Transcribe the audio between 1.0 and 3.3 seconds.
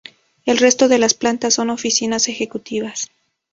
plantas son oficinas ejecutivas.